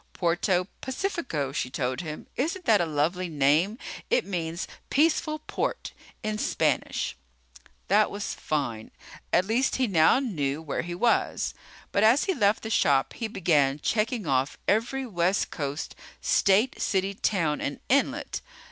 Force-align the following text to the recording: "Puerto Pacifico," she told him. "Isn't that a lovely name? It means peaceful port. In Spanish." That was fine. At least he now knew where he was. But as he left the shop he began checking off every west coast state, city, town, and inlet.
"Puerto 0.13 0.65
Pacifico," 0.81 1.51
she 1.51 1.69
told 1.69 2.01
him. 2.01 2.25
"Isn't 2.35 2.65
that 2.65 2.81
a 2.81 2.87
lovely 2.87 3.29
name? 3.29 3.77
It 4.09 4.25
means 4.25 4.67
peaceful 4.89 5.37
port. 5.45 5.91
In 6.23 6.39
Spanish." 6.39 7.15
That 7.87 8.09
was 8.09 8.33
fine. 8.33 8.89
At 9.31 9.45
least 9.45 9.75
he 9.75 9.85
now 9.85 10.17
knew 10.17 10.59
where 10.59 10.81
he 10.81 10.95
was. 10.95 11.53
But 11.91 12.01
as 12.03 12.23
he 12.23 12.33
left 12.33 12.63
the 12.63 12.71
shop 12.71 13.13
he 13.13 13.27
began 13.27 13.77
checking 13.77 14.25
off 14.25 14.57
every 14.67 15.05
west 15.05 15.51
coast 15.51 15.93
state, 16.19 16.81
city, 16.81 17.13
town, 17.13 17.61
and 17.61 17.79
inlet. 17.87 18.41